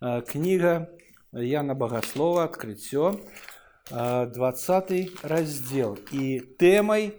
кніга 0.00 0.86
Яна 1.32 1.74
Багаслова 1.74 2.44
адкрыццё 2.48 3.20
20 3.90 5.22
раздзел 5.22 5.98
і 6.12 6.40
тэмай 6.58 7.12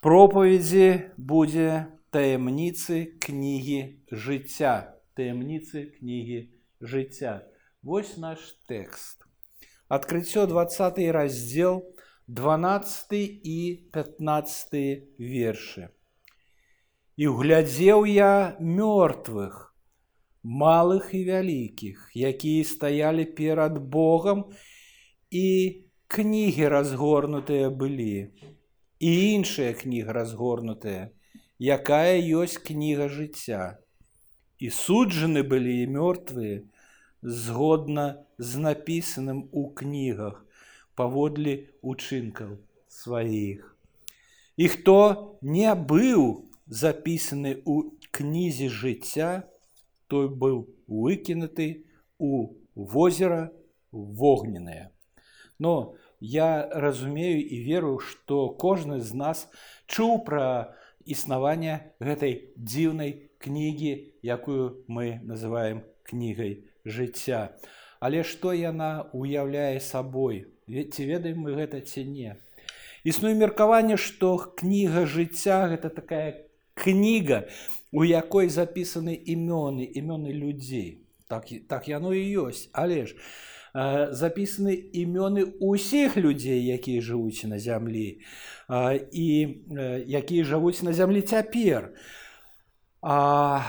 пропаведзі 0.00 1.14
будзе 1.16 1.86
таямніцы 2.10 3.18
кнігі 3.22 3.80
жыцця 4.10 4.96
таямніцы 5.14 5.86
кнігі 5.98 6.40
жыцця 6.80 7.46
Вось 7.82 8.16
наш 8.16 8.40
тэкст 8.68 9.24
адкрыццё 9.88 10.46
20 10.46 10.98
раздзел 11.16 11.82
12 12.26 13.14
і 13.44 13.58
15 13.92 14.76
вершы 15.18 15.88
і 17.20 17.26
углядзеў 17.30 18.06
я 18.08 18.56
мёртвых 18.58 19.73
малых 20.45 21.09
і 21.17 21.25
вялікіх 21.25 22.11
якія 22.13 22.63
стаялі 22.63 23.25
перад 23.25 23.81
Богом 23.81 24.45
і 25.33 25.81
кнігі 26.07 26.69
разгорнутыя 26.69 27.73
былі 27.73 28.29
і 29.01 29.11
іншая 29.33 29.73
кніга 29.73 30.13
разгорнутая 30.13 31.09
якая 31.59 32.19
ёсць 32.19 32.59
кніга 32.59 33.07
жыцця. 33.07 33.79
І 34.59 34.69
суджаны 34.69 35.43
былі 35.43 35.83
і 35.83 35.87
мёртвыя 35.87 36.63
згодна 37.21 38.23
з 38.37 38.57
напісаным 38.57 39.47
у 39.51 39.71
кнігах 39.71 40.45
паводле 40.95 41.71
учынкаў 41.81 42.59
сваіх. 42.87 43.75
І 44.57 44.67
хто 44.67 45.39
не 45.41 45.71
быў 45.75 46.47
запісаны 46.67 47.61
у 47.65 47.91
кнізе 48.11 48.69
жыцця 48.69 49.43
той 50.08 50.28
быў 50.28 50.66
выкінуты 50.86 51.86
у 52.18 52.54
возера 52.74 53.52
вогненное 53.92 54.92
но 55.58 55.94
я 56.20 56.68
разумею 56.72 57.40
і 57.40 57.62
веру 57.64 57.98
што 57.98 58.48
кожны 58.48 59.00
з 59.00 59.14
нас 59.14 59.48
чуў 59.86 60.20
пра 60.24 60.76
існаванне 61.04 61.96
гэтай 62.00 62.52
дзіўнай 62.56 63.30
кнігі 63.40 63.92
якую 64.22 64.84
мы 64.86 65.20
называем 65.24 65.82
кнігай 66.04 66.60
жыцця 66.84 67.56
але 68.00 68.22
што 68.24 68.52
яна 68.56 69.08
уяўляе 69.16 69.80
сабой 69.80 70.46
ці 70.68 71.08
ведаем 71.08 71.44
мы 71.46 71.56
гэта 71.56 71.80
ці 71.80 72.04
не 72.04 72.36
існуе 73.04 73.34
меркаванне 73.34 73.96
што 73.96 74.36
кніга 74.60 75.04
жыцця 75.08 75.66
гэта 75.72 75.88
такая 75.88 76.44
кніга 76.74 77.44
у 77.95 78.03
якой 78.03 78.49
запісаны 78.51 79.15
імёны 79.15 79.87
імёны 79.87 80.35
людзей? 80.35 81.07
Так 81.27 81.47
так 81.67 81.87
яно 81.87 82.13
і 82.13 82.23
ёсць. 82.43 82.69
Але 82.73 83.07
ж 83.07 83.15
э, 83.73 84.11
запісаны 84.11 84.75
імёны 84.75 85.55
ўсіх 85.63 86.17
людзей 86.17 86.59
якія 86.59 87.01
жывуць 87.01 87.47
на 87.47 87.59
зямлі 87.59 88.19
э, 88.67 88.99
і 89.11 89.27
э, 89.71 90.03
якія 90.03 90.43
жывуць 90.43 90.83
на 90.83 90.93
зямлі 90.93 91.21
цяпер. 91.21 91.95
А, 93.01 93.61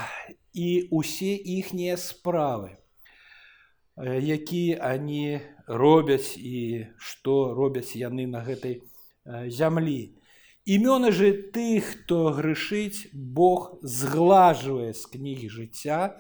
і 0.55 0.89
усе 0.91 1.37
іхнія 1.37 2.01
справы 2.01 2.81
якія 4.01 4.81
они 4.81 5.41
робяць 5.69 6.41
і 6.41 6.89
што 6.97 7.53
робяць 7.53 7.93
яны 7.97 8.25
на 8.25 8.41
гэтай 8.41 8.81
зямлі 9.53 10.16
Імёны 10.66 11.12
же 11.12 11.34
тых, 11.34 12.06
хто 12.06 12.32
грышыць, 12.38 13.10
Бог 13.14 13.80
зглажвае 13.82 14.94
з 14.94 15.06
кнігі 15.10 15.50
жыцця, 15.50 16.18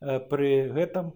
пры 0.00 0.72
гэтым 0.72 1.12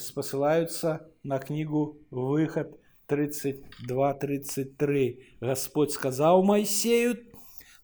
спасылаюцца 0.00 1.04
на 1.22 1.38
кнігу 1.38 2.00
выхад 2.10 2.78
32-33. 3.08 5.18
Господь 5.40 5.92
сказаў 5.92 6.42
Майсею, 6.44 7.16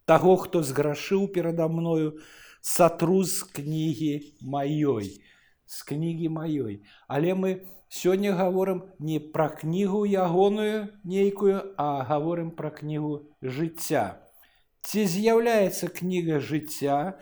таго, 0.05 0.37
хто 0.37 0.63
зграшыў 0.63 1.29
перада 1.29 1.69
мною, 1.69 2.21
сатру 2.65 3.25
з 3.25 3.45
кнігі 3.45 4.33
маёй, 4.41 5.21
з 5.69 5.83
кнігі 5.85 6.29
маёй. 6.29 6.81
Але 7.09 7.35
мы 7.37 7.61
Сёння 7.90 8.34
гаворым 8.38 8.84
не 9.00 9.20
пра 9.20 9.50
кнігу 9.50 10.06
ягоную 10.06 10.94
нейкую, 11.04 11.74
а 11.78 12.06
гаворым 12.06 12.52
пра 12.54 12.70
кнігу 12.70 13.34
жыцця. 13.42 14.22
Ці 14.86 15.06
з'яўляецца 15.10 15.90
кніга 15.90 16.38
жыцця, 16.38 17.18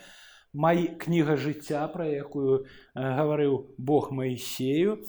май 0.51 0.91
кніга 1.00 1.39
жыцця, 1.39 1.88
пра 1.88 2.11
якую 2.11 2.67
гаварыў 2.94 3.72
Бог 3.79 4.11
Маісею 4.11 5.00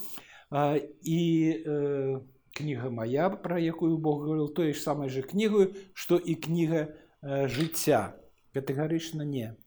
і 1.03 1.21
э, 1.67 2.21
кніга 2.55 2.91
моя, 2.91 3.29
пра 3.29 3.59
якую 3.59 3.99
Бог 3.99 4.23
гаварыў 4.31 4.55
тое 4.55 4.71
ж 4.71 4.79
самай 4.79 5.11
жа 5.11 5.27
кнігаю, 5.27 5.75
што 5.93 6.23
і 6.23 6.39
кніга 6.39 6.87
э, 6.87 7.51
жыцця. 7.51 8.15
Катэгарычна 8.55 9.27
не. 9.27 9.59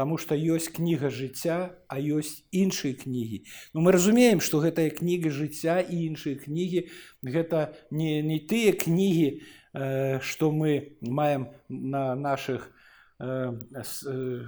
Таму 0.00 0.16
што 0.16 0.32
ёсць 0.32 0.72
кніга 0.72 1.10
жыцця, 1.12 1.76
а 1.84 2.00
ёсць 2.00 2.48
іншыя 2.56 2.96
кнігі. 2.96 3.44
Ну, 3.76 3.84
мы 3.84 3.92
разумеем, 3.92 4.40
што 4.40 4.56
гэтая 4.64 4.88
кніга 4.96 5.28
жыцця 5.28 5.74
і 5.84 5.96
іншыя 6.08 6.40
кнігі 6.40 6.88
гэта 7.20 7.76
не, 7.92 8.22
не 8.24 8.38
тыя 8.40 8.72
кнігі, 8.72 9.44
э, 9.76 10.20
што 10.24 10.48
мы 10.56 10.96
маем 11.04 11.52
на 11.68 12.14
наших 12.16 12.72
э, 13.20 13.52
э, 13.76 14.40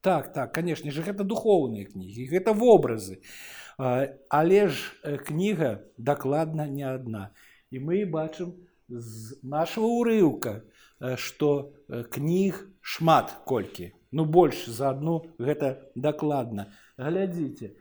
так 0.00 0.32
так 0.32 0.54
конечно 0.54 0.94
же 0.94 1.02
гэта 1.02 1.26
духоўныя 1.26 1.90
кнігі 1.90 2.30
гэта 2.30 2.54
вобразы 2.54 3.18
але 3.76 4.68
ж 4.68 5.18
кніга 5.26 5.82
дакладна 5.98 6.68
не 6.70 6.86
адна 6.86 7.34
і 7.74 7.82
мы 7.82 8.06
бачым 8.06 8.54
з 8.86 9.34
нашего 9.42 9.90
урыўка 9.98 10.62
што 11.15 11.73
кніг 12.15 12.65
шмат 12.81 13.35
колькі 13.45 13.91
ну 14.11 14.25
больш 14.25 14.65
за 14.65 14.91
адну 14.95 15.19
гэта 15.39 15.91
дакладна 15.95 16.67
глядзіце 16.97 17.71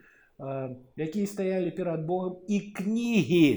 якія 0.97 1.27
стаялі 1.27 1.71
перад 1.75 2.05
Богом 2.07 2.39
і 2.49 2.61
кнігі 2.79 3.49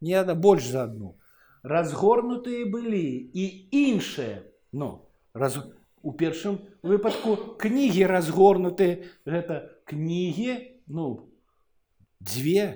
не 0.00 0.14
ада 0.20 0.34
больш 0.34 0.66
за 0.66 0.84
адну 0.90 1.14
разгорнутыя 1.62 2.66
былі 2.70 3.06
і 3.34 3.44
іншыя 3.70 4.42
ну 4.72 5.06
раз 5.34 5.58
у 6.02 6.12
першым 6.12 6.58
выпадку 6.82 7.36
кнігі 7.62 8.06
разгорнутыя 8.10 9.06
гэта 9.26 9.62
кнігі 9.90 10.58
ну 10.86 11.30
дзве 12.22 12.66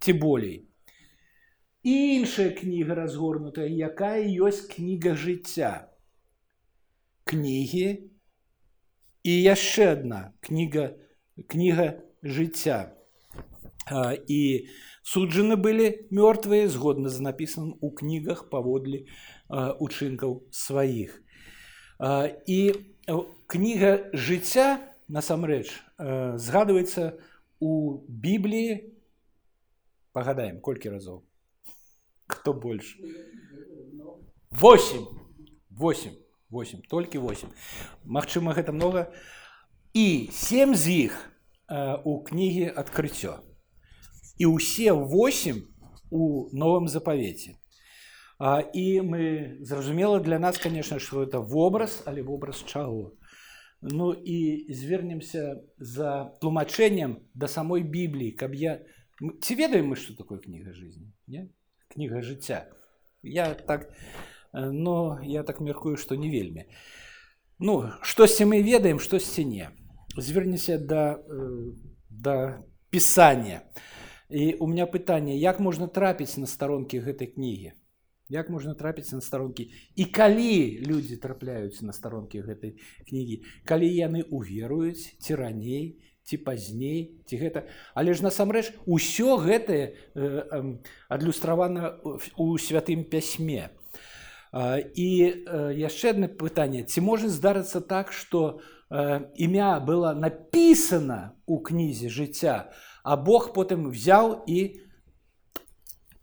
ці 0.00 0.12
болей 0.12 0.66
іншая 1.84 2.50
кніга 2.52 2.94
разгорнутая 2.94 3.68
якая 3.68 4.20
ёсць 4.20 4.66
кніга 4.68 5.16
жыцця 5.16 5.88
кнігі 7.24 7.88
і 9.24 9.32
яшчэ 9.32 9.92
одна 9.96 10.20
кніга 10.44 10.92
кніга 11.48 12.04
жыцця 12.22 12.92
і 14.28 14.40
суджаны 15.02 15.56
былі 15.56 15.88
мёртвыя 16.12 16.68
згодна 16.68 17.08
з 17.08 17.24
напісаным 17.24 17.72
у 17.80 17.90
кнігах 17.90 18.50
паводле 18.52 19.08
учынкаў 19.48 20.44
сваіх 20.52 21.16
і 22.44 22.60
кніга 23.48 24.12
жыцця 24.12 24.84
насамрэч 25.08 25.72
згадваецца 26.36 27.16
у 27.60 28.04
бібліі 28.08 28.92
пагадаем 30.12 30.60
колькі 30.60 30.92
разоў 30.92 31.24
кто 32.26 32.52
больше? 32.52 32.98
Восемь. 34.50 35.06
Восемь. 35.70 36.16
Восемь. 36.48 36.82
Только 36.88 37.20
восемь. 37.20 37.48
Магчыма, 38.04 38.54
гэта 38.54 38.72
много. 38.72 39.12
І 39.92 40.28
сем 40.32 40.74
з 40.74 40.88
іх 40.88 41.30
э, 41.68 42.00
у 42.04 42.22
кнігі 42.22 42.70
адкрыццё. 42.74 43.42
І 44.38 44.46
ўсе 44.46 44.92
восемь 44.92 45.66
у 46.10 46.50
новым 46.52 46.88
запавеце. 46.88 47.60
А, 48.38 48.60
і 48.60 49.02
мы 49.02 49.58
зразумела 49.60 50.18
для 50.18 50.38
нас, 50.38 50.58
конечно, 50.58 50.98
што 50.98 51.22
это 51.22 51.40
вобраз, 51.40 52.02
але 52.06 52.22
вобраз 52.22 52.64
чаго. 52.64 53.12
Ну 53.82 54.12
і 54.12 54.72
звернемся 54.72 55.60
за 55.78 56.36
тлумачэннем 56.40 57.16
да 57.34 57.48
самой 57.48 57.82
Бібліі, 57.82 58.32
каб 58.32 58.54
я 58.54 58.80
ці 59.40 59.54
ведаем 59.54 59.92
мы, 59.92 59.96
што 59.96 60.16
такое 60.16 60.38
кніга 60.38 60.72
жизни? 60.72 61.12
Не? 61.26 61.48
кніга 61.88 62.22
жыцця 62.22 62.66
я 63.22 63.54
так 63.54 63.90
но 64.52 65.20
я 65.22 65.42
так 65.42 65.60
мяркую 65.60 65.96
што 65.96 66.16
не 66.16 66.30
вельмі 66.30 66.66
ну 67.58 67.92
штосьці 68.02 68.44
мы 68.44 68.62
ведаем 68.62 68.98
штосьці 68.98 69.44
не 69.44 69.70
звернеся 70.16 70.78
да 70.78 71.18
да 72.10 72.62
пісання 72.90 73.62
і 74.30 74.54
у 74.54 74.66
меня 74.66 74.86
пытанне 74.86 75.36
як 75.36 75.60
можна 75.60 75.86
трапіць 75.86 76.36
на 76.36 76.46
старонкі 76.46 77.00
гэтай 77.00 77.26
кнігі 77.34 77.72
як 78.30 78.50
можна 78.50 78.74
трапіцца 78.74 79.18
на 79.18 79.20
старонкі 79.20 79.70
і 79.96 80.04
калі 80.04 80.78
людзі 80.86 81.16
трапляюць 81.16 81.82
на 81.82 81.92
старонкі 81.92 82.46
гэтай 82.46 82.78
кнігі 83.08 83.42
калі 83.66 83.90
яны 83.90 84.22
уверуюць 84.30 85.18
ці 85.18 85.34
раней 85.34 85.98
ці 86.24 86.36
пазней 86.46 87.20
ці 87.26 87.36
гэта 87.40 87.66
але 87.94 88.14
ж 88.14 88.22
насамрэч 88.22 88.72
усё 88.86 89.36
гэтае 89.40 89.84
э, 89.84 89.92
э, 90.14 90.60
адлюстравана 91.08 91.98
у 92.36 92.58
святым 92.58 93.04
пясьме 93.04 93.70
і 94.50 95.08
э, 95.26 95.74
яшчэ 95.78 96.14
одно 96.14 96.28
пытанне 96.28 96.84
ці 96.84 97.00
можа 97.00 97.28
здарыцца 97.28 97.80
так 97.80 98.12
что 98.12 98.60
э, 98.90 99.26
імя 99.34 99.80
было 99.80 100.12
написано 100.14 101.34
у 101.46 101.58
кнізе 101.58 102.08
жыцця 102.08 102.70
а 103.02 103.16
Бог 103.16 103.52
потым 103.52 103.90
взял 103.90 104.44
і 104.46 104.80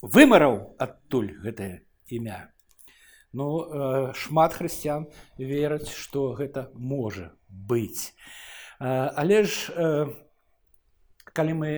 вымараў 0.02 0.78
адтуль 0.78 1.34
гэтае 1.42 1.82
імя. 2.08 2.54
Ну 3.34 3.66
э, 3.66 4.14
шмат 4.14 4.54
хрысціян 4.54 5.10
вераць, 5.38 5.90
што 5.90 6.34
гэта 6.38 6.70
можа 6.74 7.34
быць. 7.50 8.14
Э, 8.14 8.51
але 8.82 9.44
ж 9.44 9.74
э, 9.74 10.08
калі 11.34 11.54
мы 11.54 11.72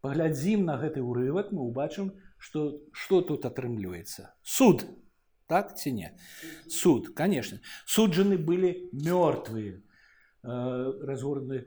паглядзім 0.00 0.64
на 0.64 0.78
гэты 0.78 1.02
ўрывак, 1.02 1.52
мы 1.52 1.66
ўбачым, 1.68 2.14
што 2.38 2.80
што 2.92 3.20
тут 3.20 3.44
атрымліваецца. 3.44 4.32
Суд 4.42 4.86
так 5.48 5.76
ці 5.76 5.92
не 5.92 6.12
суд 6.68 7.08
конечно 7.16 7.58
суджаны 7.88 8.36
былі 8.36 8.70
мёртвыя 8.92 9.80
разгорны 11.10 11.64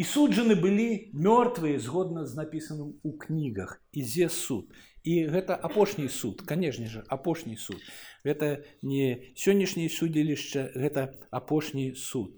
і 0.00 0.06
суджаны 0.12 0.56
былі 0.56 1.12
мёртвыя 1.12 1.78
згодна 1.78 2.24
з 2.26 2.40
напісаным 2.40 2.96
у 3.04 3.12
кнігах 3.24 3.76
ідзе 3.92 4.32
суд 4.32 4.72
і 5.07 5.15
гэта 5.31 5.55
апошні 5.55 6.09
суд 6.11 6.41
канешне 6.41 6.87
же 6.91 7.03
апошні 7.07 7.55
суд. 7.55 7.79
Гэта 8.27 8.67
не 8.83 9.31
сённяшняе 9.39 9.87
судзілішча 9.87 10.71
гэта 10.75 11.15
апошні 11.31 11.95
суд. 11.95 12.35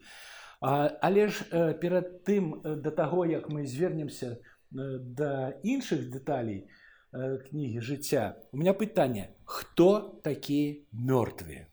А, 0.62 0.92
але 1.02 1.28
ж 1.28 1.46
э, 1.52 1.74
перад 1.80 2.24
тым 2.28 2.62
э, 2.62 2.76
да 2.76 2.92
таго 2.92 3.26
як 3.26 3.50
мы 3.50 3.66
звернемся 3.66 4.38
э, 4.38 5.00
да 5.00 5.56
іншых 5.64 6.12
дэталей 6.12 6.68
кнігі 7.12 7.80
жыцця 7.82 8.38
у 8.52 8.58
меня 8.58 8.74
пытанне 8.78 9.34
хто 9.46 10.20
такія 10.22 10.84
мёртвыя 10.94 11.66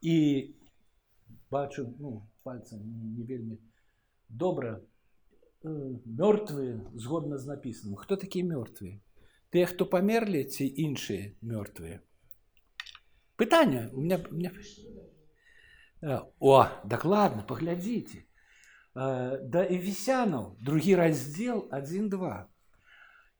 і 0.00 0.16
бачу 1.50 1.86
ну, 2.00 2.26
пальцем 2.42 2.82
не 3.14 3.22
вельмі 3.22 3.60
добра 4.28 4.80
мёртвыя 5.62 6.82
згодна 6.96 7.38
з 7.38 7.46
напісаным 7.46 7.94
хто 7.94 8.16
такія 8.16 8.42
мёртвыя 8.48 8.98
Тыя, 9.50 9.66
хто 9.66 9.86
памерлі 9.86 10.44
ці 10.46 10.62
іншыя 10.62 11.34
мёртвыя. 11.42 11.98
Пытанне 13.36 13.90
у 13.92 14.00
меня, 14.00 14.18
у 14.30 14.34
меня... 14.34 14.52
О, 16.38 16.66
дакладна, 16.84 17.42
паглядзіце. 17.42 18.22
Да 18.94 19.66
эвесянаў 19.66 20.56
другі 20.62 20.94
раздзел 20.94 21.68
1-2. 21.70 22.46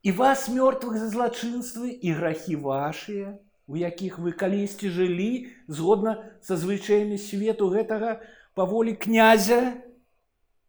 І 0.02 0.12
вас 0.12 0.48
мёртвых 0.48 0.96
за 0.98 1.08
злачынствы 1.12 1.94
і 1.94 2.12
грахі 2.16 2.56
вашыя, 2.56 3.38
у 3.70 3.76
якіх 3.76 4.18
вы 4.18 4.32
калісьці 4.34 4.90
жылі 4.90 5.52
згодна 5.68 6.32
са 6.42 6.56
звычаямі 6.56 7.18
свету 7.22 7.70
гэтага 7.70 8.18
паволі 8.58 8.98
князя, 8.98 9.78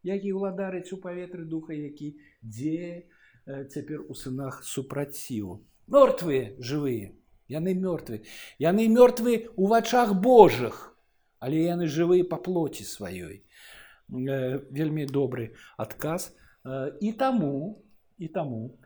які 0.03 0.37
ўладарыць 0.37 0.93
у 0.93 1.01
паветры 1.01 1.45
духа, 1.49 1.73
які 1.73 2.17
дзея, 2.45 3.09
цяпер 3.46 4.02
у 4.08 4.14
сынах 4.14 4.62
супраціву 4.64 5.62
мёртвыя 5.86 6.58
жывыя 6.58 7.14
яны 7.48 7.74
мёртвы 7.78 8.22
яны 8.58 8.88
мёртвы 8.90 9.50
у 9.56 9.66
вачах 9.70 10.14
Божых 10.14 10.96
але 11.38 11.62
яны 11.62 11.86
жывыя 11.86 12.26
па 12.26 12.36
плоці 12.42 12.84
сваёй 12.84 13.42
вельмі 14.08 15.06
добры 15.06 15.54
адказ 15.76 16.34
і 17.00 17.12
таму 17.22 17.82
і 18.18 18.28
таму 18.34 18.78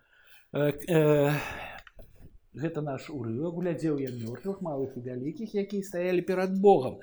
гэта 2.52 2.80
наш 2.84 3.08
урывак 3.08 3.54
глядзеў 3.62 3.98
я 4.04 4.12
мёртвых 4.12 4.60
малых 4.60 4.96
і 4.96 5.04
вялікіх 5.08 5.54
якія 5.54 5.82
стаялі 5.82 6.20
перад 6.20 6.58
Богом 6.58 7.00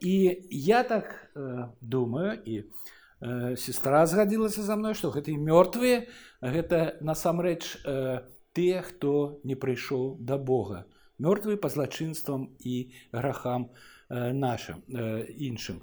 і 0.00 0.16
я 0.50 0.82
так 0.82 1.32
думаю 1.80 2.38
і 2.44 2.64
сестра 3.56 4.04
згадзілася 4.06 4.62
за 4.62 4.76
мной 4.76 4.94
што 4.94 5.08
гэтыя 5.10 5.40
мёртвыя 5.40 6.04
гэта 6.44 7.00
насамрэч 7.00 7.62
э, 7.84 8.20
тыя 8.52 8.82
хто 8.84 9.40
не 9.44 9.56
прыйшоў 9.56 10.20
да 10.20 10.36
Бога 10.36 10.84
мёртвы 11.18 11.56
па 11.56 11.72
злачынствам 11.72 12.52
і 12.60 12.92
грахам 13.12 13.72
э, 14.10 14.32
нашим 14.32 14.84
э, 14.92 15.32
іншым 15.32 15.80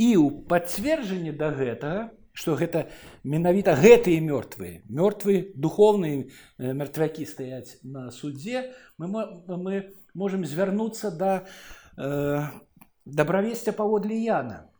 і 0.00 0.08
ў 0.16 0.48
пацверджанне 0.48 1.36
да 1.36 1.52
гэтага 1.52 2.16
што 2.32 2.56
гэта 2.56 2.88
менавіта 3.24 3.76
гэтыя 3.76 4.24
мёртвыя 4.24 4.80
мёртвы 4.88 5.52
духовныя 5.52 6.32
мертвякі 6.56 7.28
стаяць 7.28 7.76
на 7.84 8.08
суддзе 8.08 8.72
мы, 8.96 9.06
мы 9.44 9.92
можемм 10.14 10.48
звярнуцца 10.48 11.12
да 11.12 11.44
э, 12.00 12.40
дабравесця 13.04 13.76
паводле 13.76 14.16
яна 14.16 14.70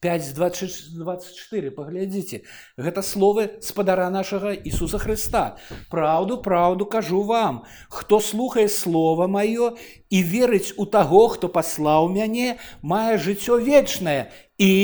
524 0.00 1.70
паглядзіце. 1.74 2.42
Гэта 2.76 3.02
словы 3.02 3.58
спадара 3.60 4.10
нашага 4.10 4.52
Ісуса 4.52 4.98
Хрыста 4.98 5.58
Праўду 5.90 6.38
праўду 6.42 6.86
кажу 6.86 7.22
вам 7.22 7.64
хто 7.88 8.20
слухае 8.20 8.68
слово 8.68 9.26
маё 9.26 9.74
і 10.10 10.22
верыць 10.22 10.74
у 10.76 10.86
таго 10.86 11.26
хто 11.28 11.48
паслаў 11.48 12.08
мяне 12.08 12.58
мае 12.82 13.18
жыццё 13.18 13.58
вечнае 13.58 14.30
і 14.58 14.74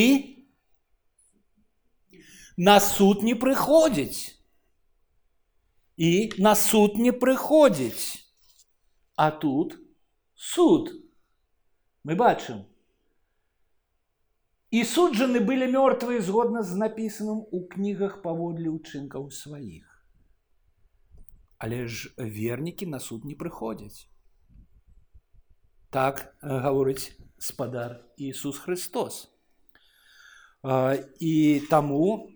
на 2.57 2.81
суд 2.81 3.23
не 3.23 3.35
прыходзіць. 3.35 4.35
І 5.97 6.33
на 6.39 6.55
суд 6.55 6.99
не 6.99 7.13
прыходзіць. 7.13 8.23
А 9.17 9.31
тут 9.31 9.79
суд. 10.35 10.91
Мы 12.05 12.15
бачым 12.15 12.67
І 14.74 14.84
суджаны 14.86 15.40
былі 15.42 15.66
мёртвыя 15.74 16.22
згодна 16.22 16.62
з 16.62 16.78
напісаным 16.78 17.42
у 17.50 17.66
кнігах 17.66 18.22
паводле 18.22 18.70
ўчынкаў 18.70 19.32
сваіх. 19.34 19.90
Але 21.58 21.88
ж 21.90 22.14
вернікі 22.16 22.86
на 22.86 23.00
суд 23.02 23.26
не 23.26 23.34
прыходзяць. 23.34 24.06
Так 25.90 26.38
гаворыць 26.42 27.18
спадар 27.42 28.06
Ісус 28.16 28.62
Христос. 28.62 29.34
І 31.20 31.66
таму 31.70 32.30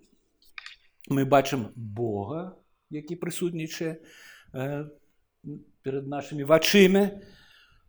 мы 1.14 1.30
бачым 1.30 1.70
Бога, 1.76 2.58
які 2.90 3.14
прысутнічае 3.22 4.02
перад 5.86 6.08
нашымі 6.08 6.50
вачымі 6.50 7.22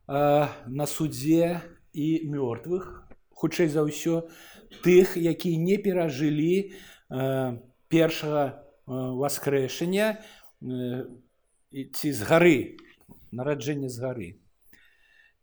на 0.04 0.87
суддзе 0.87 1.64
і 1.97 2.28
мёртвых 2.28 3.08
Хутчэй 3.39 3.72
за 3.72 3.88
ўсё 3.88 4.27
тых 4.84 5.15
які 5.15 5.55
не 5.58 5.77
перажылі 5.79 6.75
э, 7.10 7.58
першага 7.88 8.43
э, 8.51 8.53
воскрэшання 8.91 10.19
э, 10.19 11.08
ці 11.72 12.10
з 12.12 12.22
гары 12.27 12.77
нараджэння 13.31 13.89
з 13.89 13.98
гары. 14.03 14.29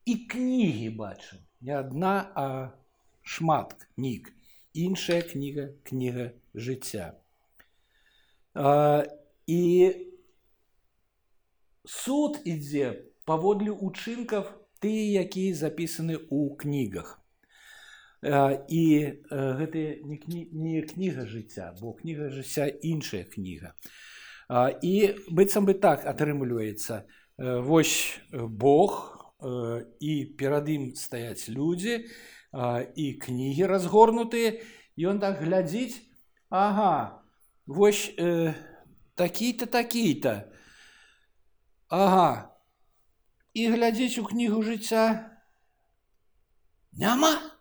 І 0.06 0.14
кнігі 0.30 0.90
бачым. 0.98 1.42
Не 1.60 1.78
адна 1.78 2.30
а 2.34 2.46
шмат 3.22 3.74
кніг. 3.96 4.30
Іншая 4.74 5.22
кніга 5.22 5.72
кніга 5.82 6.30
жыцця. 6.54 7.16
І 9.46 9.62
суд 11.86 12.38
ідзе 12.44 13.06
паводле 13.24 13.70
учынкаў 13.70 14.50
тыя 14.82 15.22
якія 15.26 15.54
запісаны 15.54 16.18
ў 16.18 16.54
кнігах 16.60 17.16
і 18.26 18.82
гэта 19.30 19.82
не, 20.02 20.16
кні, 20.18 20.48
не 20.52 20.82
кніга 20.82 21.26
жыцця 21.30 21.72
бо 21.80 21.94
кніга 21.94 22.30
жыцця 22.34 22.66
іншая 22.66 23.24
кніга. 23.24 23.74
І 24.82 25.14
быццам 25.30 25.66
бы 25.66 25.74
так 25.74 26.06
атрымліваецца. 26.06 27.06
Вось 27.38 28.18
Бог 28.32 29.14
і 30.00 30.12
перад 30.38 30.68
ім 30.68 30.94
стаяць 30.96 31.48
людзі 31.48 32.06
і 32.96 33.06
кнігі 33.20 33.66
разгорнутыя 33.66 34.58
ён 34.96 35.20
так 35.20 35.42
глядзіць 35.44 36.02
Ага 36.48 37.22
вось 37.66 38.14
э, 38.16 38.54
такі-то 39.14 39.66
такі-то 39.66 40.46
Ага 41.88 42.56
і 43.56 43.68
глядзець 43.72 44.18
у 44.18 44.24
кнігу 44.24 44.60
жыцця. 44.62 45.32
Няма 46.92 47.55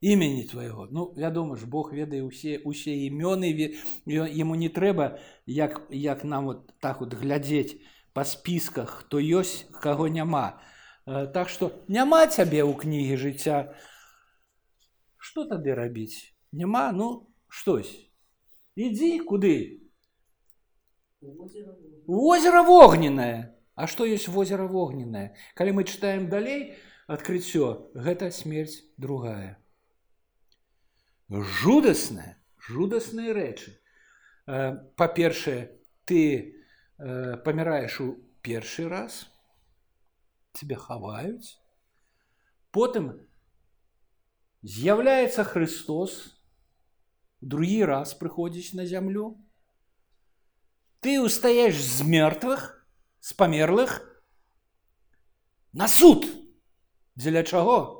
імені 0.00 0.44
твайго 0.44 0.88
ну 0.90 1.12
вядома 1.16 1.56
ж 1.56 1.66
Бог 1.66 1.92
ведае 1.92 2.22
усе 2.22 2.58
усе 2.64 2.94
імёны 3.10 3.50
яму 4.06 4.54
не 4.54 4.68
трэба 4.70 5.18
як 5.46 5.82
як 5.90 6.24
нам 6.24 6.46
вот 6.46 6.72
так 6.78 7.00
вот 7.00 7.14
глядзець 7.14 7.82
па 8.14 8.24
спісках 8.24 9.02
хто 9.02 9.18
ёсць 9.18 9.66
каго 9.82 10.08
няма. 10.08 10.58
Э, 11.06 11.26
так 11.26 11.48
што 11.48 11.70
няма 11.88 12.26
цябе 12.26 12.62
ў 12.62 12.74
кнігі 12.78 13.14
жыцця 13.14 13.74
что 15.18 15.46
тады 15.46 15.74
рабіць 15.74 16.34
няма? 16.52 16.92
Ну 16.92 17.30
штось 17.48 17.90
ідзі 18.78 19.26
куды? 19.26 19.82
Озеро 22.06 22.62
вогненное. 22.62 23.58
А 23.74 23.86
что 23.86 24.04
есть 24.04 24.28
озеро 24.28 24.66
вогненное? 24.66 25.34
Калі 25.54 25.72
мы 25.72 25.84
читаем 25.84 26.28
далей 26.28 26.78
адкрыццё 27.06 27.90
гэта 27.94 28.30
смерть 28.30 28.86
другая 28.96 29.58
жудасная 31.29 32.37
жудасныя 32.67 33.33
рэчы 33.33 33.73
э, 34.47 34.75
па-першае 34.95 35.75
ты 36.05 36.21
э, 36.97 37.37
паміраеш 37.43 37.99
у 38.01 38.07
першы 38.41 38.87
раз 38.89 39.25
тебе 40.53 40.75
хаваюць 40.75 41.57
потым 42.71 43.11
з'яўляецца 44.63 45.43
Христос 45.43 46.37
другі 47.41 47.83
раз 47.85 48.13
прыходзіць 48.13 48.77
на 48.79 48.85
зямлю 48.85 49.33
ты 51.03 51.19
устаеш 51.19 51.75
з 51.75 52.07
мертвых 52.07 52.69
з 53.19 53.33
памерлых 53.33 53.99
на 55.73 55.87
суд 55.87 56.29
дзеля 57.15 57.43
чаго 57.43 57.96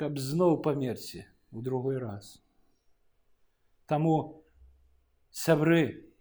каб 0.00 0.18
зноў 0.18 0.60
памерці 0.62 1.24
у 1.52 1.62
другой 1.62 1.98
раз. 1.98 2.42
Таму 3.86 4.44
сябры 5.30 6.12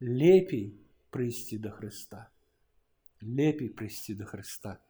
лепей 0.00 0.76
прыйсці 1.10 1.58
да 1.58 1.70
Хрыста. 1.70 2.28
Лепей 3.20 3.70
прыйсці 3.70 4.14
да 4.18 4.26
Хрыста, 4.26 4.80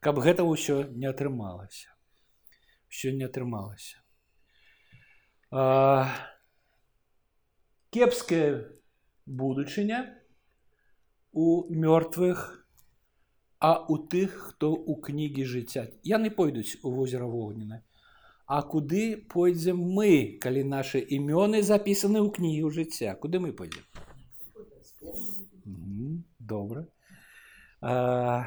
каб 0.00 0.18
гэта 0.18 0.42
ўсё 0.42 0.88
не 0.90 1.06
атрымалася. 1.06 1.92
Усё 2.90 3.12
не 3.12 3.26
атрымалася. 3.28 4.00
Кепская 7.90 8.74
будучыня 9.26 10.18
у 11.32 11.66
мёртвых 11.70 12.64
а 13.64 13.86
у 13.88 13.96
тых 13.96 14.32
хто 14.52 14.68
ў 14.76 15.00
кнігі 15.00 15.44
жыцця 15.48 15.88
яны 16.04 16.30
пойдуць 16.30 16.76
у 16.82 16.90
возера 16.92 17.24
вогнена 17.24 17.80
А 18.48 18.60
куды 18.62 19.16
пойдзем 19.16 19.78
мы 19.80 20.38
калі 20.40 20.64
наши 20.68 21.00
імёны 21.00 21.62
запісаны 21.64 22.20
ў 22.20 22.28
кнігу 22.28 22.70
жыцця 22.70 23.14
куды 23.16 23.40
мы 23.40 23.52
пойдзем 23.52 23.84
добра 26.38 26.86
а... 27.80 28.46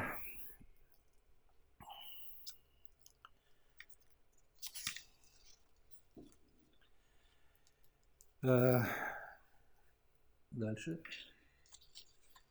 А... 8.42 8.86
дальше 10.52 10.98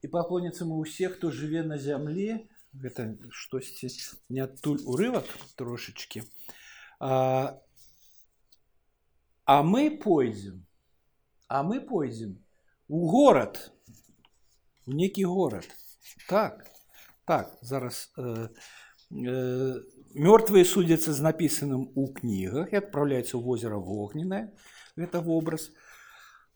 і 0.03 0.07
паклоніцца 0.11 0.67
мы 0.67 0.83
ўсе 0.83 1.07
хто 1.15 1.31
жыве 1.31 1.63
на 1.63 1.79
зямле 1.79 2.43
гэта 2.83 3.07
штосьці 3.31 3.89
не 4.27 4.43
адтуль 4.43 4.83
урывак 4.83 5.31
трошачки 5.55 6.23
А, 7.02 7.58
мы 9.62 9.90
пойдзем 9.90 10.66
а 11.48 11.62
мы 11.62 11.80
пойдзем 11.80 12.38
у 12.88 13.10
горад 13.10 13.72
у 14.86 14.92
некі 14.92 15.24
горад 15.24 15.66
так 16.28 16.66
так 17.26 17.58
зараз 17.60 18.12
э, 18.18 18.48
э, 19.10 19.74
мёртвыя 20.14 20.64
судзяцца 20.64 21.12
з 21.12 21.20
напісаным 21.26 21.90
у 21.94 22.06
кнігах 22.14 22.72
і 22.72 22.78
адпраўляецца 22.78 23.34
ў 23.34 23.42
возера 23.42 23.76
вогненае 23.76 24.54
гэта 24.96 25.20
вобраз 25.20 25.72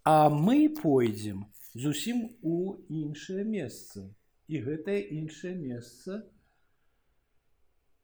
а 0.06 0.30
мы 0.30 0.70
пойдзем 0.70 1.50
зусім 1.76 2.30
у 2.42 2.76
іншае 2.88 3.44
месца. 3.44 4.08
І 4.48 4.62
гэтае 4.62 5.00
іншае 5.18 5.54
месца 5.58 6.22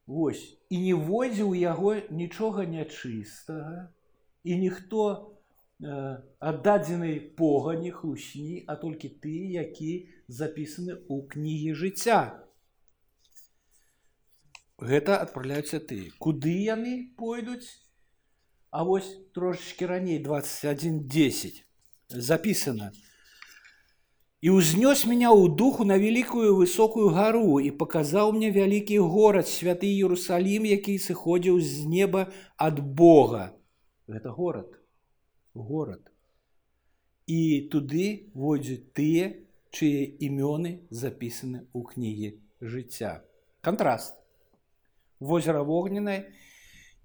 Вось 0.05 0.43
і 0.69 0.77
не 0.83 0.93
водзіў 0.93 1.53
яго 1.55 1.95
нічога 2.11 2.65
нячыстага 2.67 3.87
і 4.43 4.57
ніхто 4.59 5.31
э, 5.79 6.17
аддадзенай 6.39 7.19
погані 7.39 7.91
хлусні, 7.91 8.65
а 8.67 8.75
толькі 8.75 9.07
ты, 9.23 9.31
які 9.55 10.11
запісаны 10.27 10.99
ў 11.07 11.27
кнігі 11.31 11.71
жыцця. 11.79 12.43
Гэта 14.83 15.23
адпраляюцца 15.23 15.79
ты. 15.79 16.11
Куды 16.19 16.51
яны 16.67 17.15
пойдуць? 17.15 17.79
А 18.73 18.83
вось 18.83 19.07
трошачки 19.31 19.85
раней 19.85 20.19
21.10 20.19 21.63
запісана 22.09 22.91
І 24.43 24.51
ўзнёс 24.51 25.07
меня 25.07 25.31
ў 25.31 25.55
духу 25.55 25.85
на 25.87 25.95
вялікую 25.95 26.59
высокую 26.59 27.15
гару 27.15 27.63
і 27.63 27.69
паказаў 27.79 28.33
мне 28.35 28.49
вялікі 28.51 28.97
горад 28.99 29.47
святы 29.47 29.87
Ерусалім, 29.87 30.67
які 30.67 30.99
сыходзіў 30.99 31.61
з 31.63 31.87
неба 31.87 32.23
ад 32.59 32.81
Бога. 32.83 33.55
Гэта 34.11 34.35
горад, 34.35 34.67
горад. 35.55 36.11
І 37.23 37.71
туды 37.71 38.27
войдзуць 38.35 38.91
тыя, 38.91 39.31
чые 39.71 40.11
імёны 40.27 40.75
запісаны 40.91 41.63
ў 41.71 41.79
кнігі 41.95 42.29
жыцця. 42.59 43.23
Кантраст. 43.63 44.19
Возера 45.23 45.63
вогненае 45.63 46.35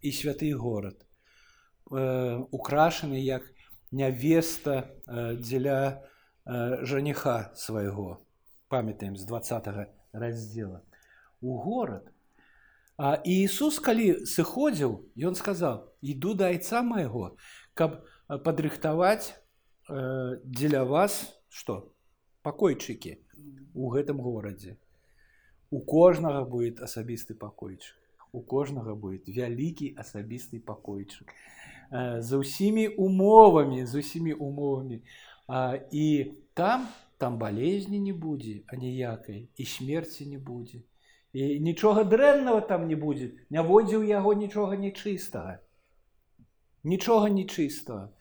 і 0.03 0.11
святы 0.11 0.51
горад, 0.59 1.07
э, 1.87 2.43
украшаны 2.51 3.23
як 3.23 3.47
нявеста 3.95 4.91
э, 5.07 5.39
дзеля, 5.39 6.03
жениха 6.48 7.52
свайго 7.56 8.26
памятаем 8.68 9.16
з 9.16 9.26
20 9.26 9.68
раздзела 10.14 10.82
у 11.42 11.58
горад 11.58 12.10
а 12.98 13.22
Иисус 13.26 13.80
калі 13.80 14.26
сыходзіў 14.30 14.94
ён 15.30 15.38
сказаў 15.40 15.82
іду 16.02 16.34
да 16.38 16.52
айца 16.54 16.84
майго 16.86 17.36
каб 17.74 18.02
э, 18.02 18.38
падрыхтаваць 18.38 19.34
э, 19.34 20.42
дзеля 20.44 20.84
вас 20.86 21.38
что 21.50 21.94
пакойчыкі 22.42 23.18
у 23.74 23.90
гэтым 23.94 24.22
горадзе 24.22 24.78
у 25.70 25.82
кожнага 25.82 26.46
будет 26.46 26.80
асабісты 26.80 27.34
пакойчык 27.34 27.98
у 28.32 28.42
кожнага 28.42 28.96
будет 28.96 29.28
вялікі 29.28 29.94
асабісты 29.98 30.62
пакойчык 30.62 31.30
э, 31.30 32.22
за 32.22 32.42
ўсімі 32.42 32.88
умовамі 32.98 33.86
з 33.86 34.02
усімі 34.06 34.34
умовамі 34.34 35.02
А, 35.37 35.37
і 35.93 36.33
там 36.55 36.87
там 37.19 37.39
болезні 37.39 38.01
не 38.01 38.13
будзе 38.13 38.61
аніякай 38.67 39.49
і 39.57 39.65
смерці 39.65 40.27
не 40.27 40.39
будзе 40.39 40.83
і 41.33 41.61
нічога 41.61 42.05
дрэннага 42.05 42.61
там 42.69 42.87
не 42.89 42.97
будзе 42.97 43.33
не 43.51 43.63
водзіў 43.63 44.05
яго 44.05 44.35
нічога 44.35 44.77
нечыстага 44.77 45.59
нічога 46.85 47.33
нечыстага 47.33 48.13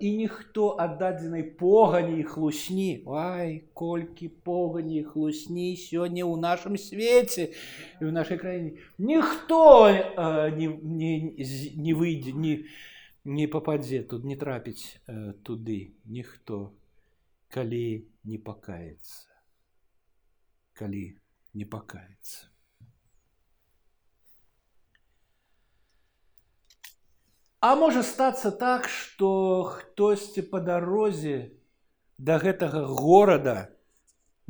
і 0.00 0.10
ніхто 0.16 0.76
аддадзенай 0.78 1.42
погані 1.42 2.22
хлусні. 2.22 3.02
Ай 3.10 3.64
колькі 3.74 4.28
погані 4.28 5.02
хлусні 5.02 5.74
сёння 5.74 6.22
ў 6.22 6.38
нашым 6.38 6.78
свеце 6.78 7.50
і 7.98 8.04
ў 8.06 8.12
нашай 8.14 8.38
краіне 8.38 8.78
ніхто 8.98 9.90
не, 10.54 10.68
не, 10.70 11.12
не 11.74 11.92
выйдзе 11.98 12.32
не, 12.32 12.38
не 12.38 12.54
попадзе 13.47 14.03
тут 14.03 14.23
не 14.25 14.35
трапіць 14.35 14.97
э, 15.07 15.33
туды 15.43 15.93
ніхто 16.05 16.73
калі 17.49 18.07
не 18.23 18.37
пакаецца 18.37 19.29
калі 20.73 21.03
не 21.53 21.65
пакаецца 21.65 22.51
А 27.61 27.75
можа 27.77 28.01
стацца 28.01 28.49
так 28.49 28.87
што 28.89 29.27
хтосьці 29.69 30.41
па 30.53 30.59
дарозе 30.65 31.53
да 32.17 32.37
гэтага 32.41 32.81
горада 33.01 33.53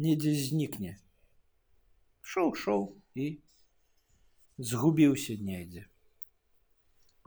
недзе 0.05 0.31
знікне 0.43 0.93
шоў 2.33 2.53
шоў 2.61 2.85
і 3.25 3.27
згубіўся 4.71 5.35
недзе 5.49 5.83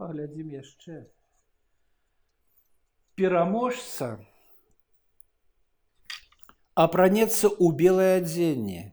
паглядзім 0.01 0.49
яшчэ 0.55 0.97
пераможца 3.19 4.19
апранецца 6.75 7.47
ў 7.47 7.67
белае 7.79 8.11
адзенне 8.23 8.83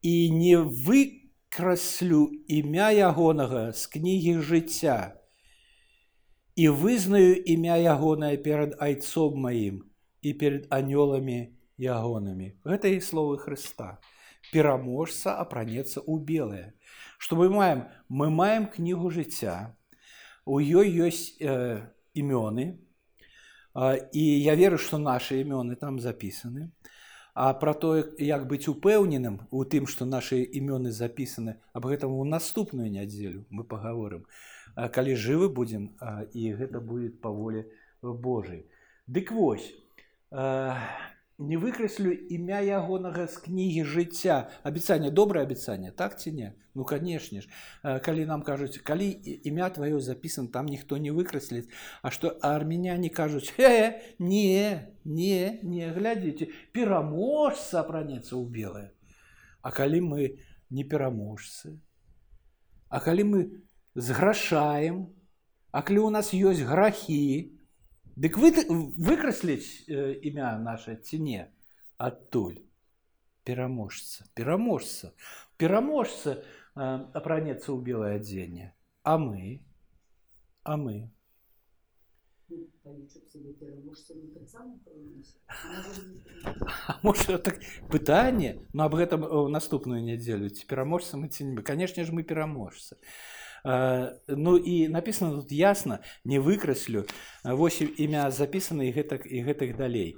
і 0.00 0.14
не 0.38 0.56
вы 0.60 1.24
выкраслю 1.54 2.34
імя 2.48 2.90
ягонага 2.90 3.70
з 3.72 3.86
кнігі 3.86 4.42
жыцця 4.42 5.14
і 6.56 6.68
вызнаю 6.68 7.38
імя 7.46 7.76
ягонае 7.94 8.36
перад 8.42 8.74
айцом 8.82 9.38
маім 9.38 9.86
і 10.22 10.32
перед 10.34 10.66
анёламі 10.70 11.54
ягонамі. 11.78 12.58
Гэта 12.64 12.90
і 12.90 12.98
словы 12.98 13.38
Хрыста. 13.38 14.02
Пераможца 14.50 15.38
апранецца 15.38 16.02
ў 16.02 16.18
белае. 16.26 16.74
Што 17.18 17.38
мы 17.38 17.48
маем? 17.50 17.86
Мы 18.08 18.30
маем 18.30 18.66
кнігу 18.66 19.10
жыцця. 19.10 19.78
У 20.44 20.58
ёй 20.58 20.90
ёсць 20.90 21.38
э, 21.38 21.86
імёны. 22.14 22.82
Э, 23.78 24.08
і 24.12 24.24
я 24.42 24.54
веру, 24.54 24.78
што 24.78 24.98
нашы 24.98 25.42
імёны 25.42 25.76
там 25.76 25.98
запісаны. 25.98 26.70
А 27.34 27.52
пра 27.52 27.74
тое, 27.74 28.14
як 28.22 28.46
быць 28.46 28.70
упэўненым 28.70 29.48
у 29.50 29.64
тым, 29.64 29.86
што 29.90 30.06
нашы 30.06 30.38
імёны 30.46 30.94
запісаны, 30.94 31.58
аб 31.72 31.90
гэтым 31.90 32.14
у 32.14 32.24
наступную 32.24 32.90
нядзелю 32.90 33.46
мы 33.50 33.64
пагаворым. 33.64 34.26
Калі 34.74 35.14
жывы 35.18 35.48
будзем 35.50 35.98
і 36.32 36.52
гэта 36.54 36.78
будет 36.80 37.20
па 37.20 37.30
волі 37.30 37.66
Божай. 38.02 38.66
Дык 39.06 39.32
вось, 39.32 39.66
не 41.38 41.56
выкраслю 41.56 42.12
імя 42.14 42.60
ягонага 42.62 43.26
з 43.26 43.42
кнігі 43.42 43.82
жыцця 43.90 44.46
абяцанне 44.62 45.10
добрае 45.10 45.42
абяцанне 45.42 45.90
так 45.90 46.14
ці 46.14 46.30
не 46.30 46.54
ну 46.78 46.84
канешне 46.86 47.42
ж 47.42 47.50
калі 48.06 48.26
нам 48.30 48.42
кажуць 48.46 48.78
калі 48.78 49.10
імя 49.42 49.66
твоё 49.74 49.98
запісан 49.98 50.46
там 50.54 50.66
ніхто 50.66 50.96
не 50.96 51.10
выкрасліць 51.10 51.66
А 52.02 52.10
што 52.14 52.38
армяняне 52.38 53.10
кажуць 53.10 53.50
э, 53.58 53.98
не 54.18 54.94
не 55.04 55.58
не 55.62 55.90
глядзіце 55.90 56.50
пераможца 56.70 57.82
апранецца 57.82 58.38
ў 58.38 58.46
белае 58.46 58.94
А 59.62 59.74
калі 59.74 60.00
мы 60.06 60.38
не 60.70 60.84
пераможцы 60.86 61.82
А 62.88 63.02
калі 63.02 63.24
мы 63.26 63.40
зграшаем 63.94 65.10
А 65.74 65.82
калі 65.82 66.06
у 66.06 66.10
нас 66.14 66.30
ёсць 66.30 66.62
грахі 66.62 67.57
Дык 68.18 68.38
вы 68.38 68.54
выкрасліць 68.94 69.90
э, 69.90 70.14
імя 70.22 70.54
наше 70.58 70.94
ці 70.96 71.18
не 71.18 71.50
адтуль 71.98 72.62
пераможца 73.44 74.24
пераможца 74.34 75.12
пераможца 75.58 76.38
э, 76.38 76.42
апранецца 76.78 77.74
ў 77.74 77.78
белае 77.82 78.16
адзенне 78.22 78.72
а 79.02 79.18
мы 79.18 79.60
а 80.62 80.76
мы 80.76 81.10
можа 87.02 87.38
так 87.38 87.60
пытанне 87.90 88.56
но 88.72 88.86
аб 88.88 88.94
гэтым 88.94 89.26
наступную 89.52 90.02
нядзелю 90.06 90.48
ці 90.48 90.66
пераможца 90.70 91.20
мы 91.20 91.28
ці 91.28 91.50
не 91.50 91.62
канешне 91.62 92.04
ж 92.04 92.12
мы 92.16 92.22
пераможца 92.22 92.96
Ну 93.63 94.57
і 94.57 94.87
написано 94.87 95.41
тут 95.41 95.51
ясна 95.51 95.99
не 96.23 96.39
выкраслю. 96.39 97.05
Вось 97.43 97.81
імя 97.81 98.31
записано 98.31 98.83
і 98.83 98.91
гэтак 98.91 99.25
і 99.25 99.43
гэтых 99.43 99.77
далей. 99.77 100.15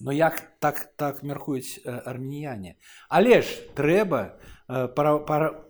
Ну 0.00 0.12
як 0.12 0.58
так 0.60 0.92
так 0.96 1.22
мяркуюць 1.22 1.80
армяне. 1.84 2.76
Але 3.08 3.42
ж 3.42 3.48
трэба 3.74 4.36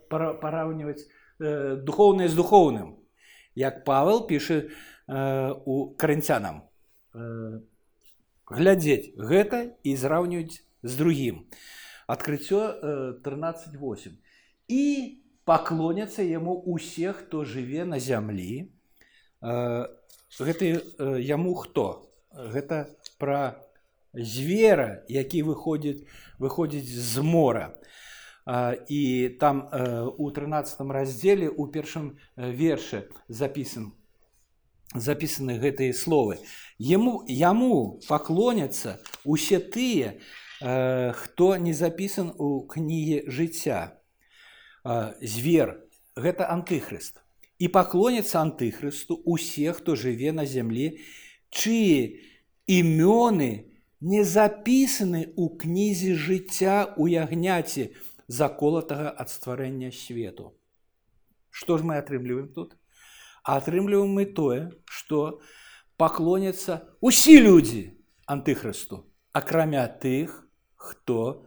параўніваць 0.09 1.07
духоўнае 1.39 2.29
з 2.29 2.35
духоўным. 2.35 2.99
Як 3.55 3.85
павел 3.85 4.27
піша 4.27 4.71
у 5.65 5.95
карынцянам. 5.95 6.63
Глядзець 8.51 9.15
гэта 9.17 9.79
і 9.85 9.97
зраўнююць 9.97 10.61
з 10.83 10.97
другім 10.97 11.47
адкрыццё 12.07 12.61
13.8 13.25 14.19
і 14.68 14.84
паклоняцца 15.46 16.22
яму 16.22 16.54
усе 16.66 17.14
хто 17.14 17.44
жыве 17.46 17.86
на 17.86 18.00
зямлі 18.00 18.70
гэты 19.42 20.70
яму 21.26 21.56
хто 21.58 21.86
гэта 22.32 22.86
пра 23.18 23.42
звера 24.14 25.04
які 25.10 25.44
выходзіць 25.50 26.06
выходзіць 26.40 26.90
з 26.90 27.22
мора 27.26 27.74
і 28.90 29.30
там 29.40 29.70
у 30.18 30.32
13 30.32 30.82
раздзеле 30.90 31.50
у 31.50 31.68
першым 31.68 32.18
вершы 32.36 33.10
запісан 33.28 33.94
запісаны 34.96 35.60
гэтыя 35.62 35.94
словы 35.94 36.40
яму 36.78 37.22
яму 37.28 38.00
паклоняцца 38.08 38.98
усе 39.24 39.60
тыя 39.60 40.18
хто 41.14 41.56
не 41.58 41.74
запісан 41.74 42.34
у 42.38 42.66
кнігі 42.66 43.30
жыцця 43.30 44.02
звер 45.22 45.76
гэта 46.16 46.50
антыхрыст 46.52 47.22
і 47.60 47.68
паклоніцца 47.68 48.40
антыхрысту 48.42 49.20
усе 49.26 49.74
хто 49.76 49.96
жыве 49.96 50.32
на 50.32 50.46
зямлі 50.46 51.00
чые 51.52 52.24
імёны 52.68 53.50
не 54.00 54.24
запісаны 54.24 55.28
ў 55.36 55.46
кнізе 55.60 56.16
жыцця 56.16 56.96
у 56.96 57.08
ягняці 57.12 57.92
заколатага 58.28 59.12
ад 59.12 59.30
стварэння 59.34 59.92
свету 59.92 60.56
што 61.52 61.78
ж 61.78 61.84
мы 61.84 62.00
атрымліваем 62.00 62.48
тут 62.56 62.78
атрымліваем 63.44 64.16
мы 64.16 64.26
тое 64.26 64.72
што 64.86 65.42
паклоняцца 66.00 66.84
усі 67.02 67.40
людзі 67.44 67.84
антыхрысту 68.24 69.04
акрамя 69.34 69.88
тых 69.88 70.46
хто 70.76 71.44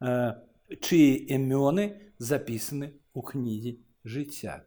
э, 0.00 0.40
чые 0.80 1.20
імёны 1.36 2.03
запісаны 2.18 2.92
ў 3.14 3.20
кнізе 3.24 3.72
жыцця. 4.04 4.64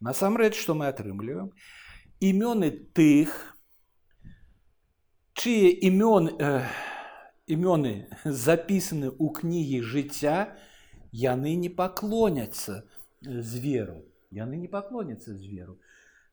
Насамрэч, 0.00 0.56
што 0.56 0.74
мы 0.74 0.88
атрымліваем 0.88 1.52
імёны 2.20 2.70
тых, 2.92 3.56
чые 5.32 5.72
імён, 5.72 6.36
э, 6.36 6.68
імёны 7.48 8.12
запісаны 8.24 9.08
ў 9.08 9.26
кнігі 9.32 9.80
жыцця, 9.80 10.56
яны 11.12 11.56
не 11.56 11.68
паклоняцца 11.72 12.84
зверу. 13.20 14.04
Яны 14.30 14.56
не 14.56 14.68
паклоняцца 14.68 15.34
зверу. 15.34 15.80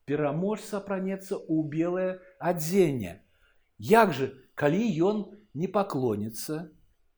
Пераможца 0.06 0.78
апранецца 0.78 1.40
ў 1.40 1.64
белае 1.66 2.20
адзенне. 2.40 3.24
Як 3.80 4.14
жа, 4.14 4.32
калі 4.56 4.84
ён 5.02 5.18
не 5.54 5.68
паклоніцца 5.68 6.70